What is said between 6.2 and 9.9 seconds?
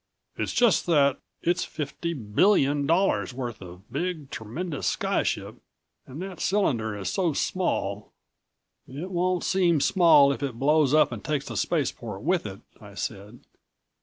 that cylinder is so small" "It won't seem